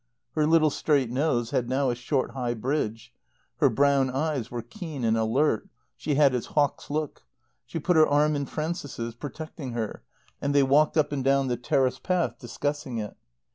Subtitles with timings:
[0.31, 3.13] Her little straight nose had now a short high bridge;
[3.57, 7.21] her brown eyes were keen and alert; she had his hawk's look.
[7.67, 10.01] She put her arm in Frances's, protecting her,
[10.41, 13.15] and they walked up and down the terrace path, discussing it.